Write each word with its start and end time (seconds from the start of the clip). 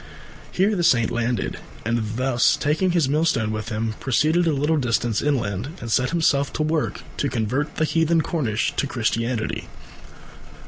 Here 0.51 0.75
the 0.75 0.83
Saint 0.83 1.11
landed, 1.11 1.59
and, 1.85 2.01
taking 2.59 2.89
his 2.89 3.07
millstone 3.07 3.51
with 3.51 3.69
him, 3.69 3.93
proceeded 3.99 4.47
a 4.47 4.51
little 4.51 4.77
distance 4.77 5.21
inland 5.21 5.77
and 5.79 5.91
set 5.91 6.09
himself 6.09 6.51
to 6.53 6.63
work 6.63 7.01
to 7.17 7.29
convert 7.29 7.75
the 7.75 7.85
heathen 7.85 8.21
Cornish 8.21 8.73
to 8.77 8.87
Christianity. 8.87 9.67